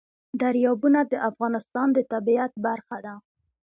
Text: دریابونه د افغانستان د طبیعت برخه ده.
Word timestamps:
دریابونه 0.41 0.99
د 1.11 1.13
افغانستان 1.29 1.87
د 1.93 1.99
طبیعت 2.13 2.51
برخه 2.65 2.97
ده. 3.05 3.13